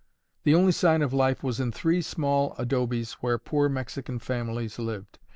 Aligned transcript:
The 0.45 0.55
only 0.55 0.71
sign 0.71 1.03
of 1.03 1.13
life 1.13 1.43
was 1.43 1.59
in 1.59 1.71
three 1.71 2.01
small 2.01 2.55
adobes 2.57 3.13
where 3.21 3.37
poor 3.37 3.69
Mexican 3.69 4.17
families 4.17 4.79
lived. 4.79 5.19